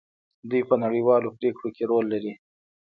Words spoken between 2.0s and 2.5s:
لري.